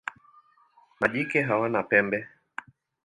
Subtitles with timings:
[0.99, 2.29] Majike hawana pembe.